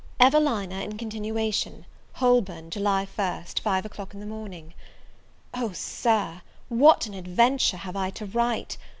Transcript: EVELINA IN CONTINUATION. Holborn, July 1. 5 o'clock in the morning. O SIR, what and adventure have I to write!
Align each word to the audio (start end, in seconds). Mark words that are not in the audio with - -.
EVELINA 0.19 0.79
IN 0.81 0.97
CONTINUATION. 0.97 1.85
Holborn, 2.13 2.71
July 2.71 3.05
1. 3.05 3.43
5 3.61 3.85
o'clock 3.85 4.15
in 4.15 4.19
the 4.19 4.25
morning. 4.25 4.73
O 5.53 5.73
SIR, 5.73 6.41
what 6.69 7.05
and 7.05 7.13
adventure 7.13 7.77
have 7.77 7.95
I 7.95 8.09
to 8.09 8.25
write! 8.25 8.77